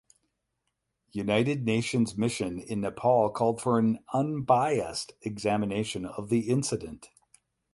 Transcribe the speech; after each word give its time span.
United 1.11 1.63
Nations 1.63 2.17
Mission 2.17 2.59
in 2.59 2.81
Nepal 2.81 3.29
called 3.29 3.61
for 3.61 3.77
an 3.77 3.99
unbiased 4.11 5.11
examination 5.21 6.05
of 6.07 6.29
the 6.29 6.49
incident. 6.49 7.11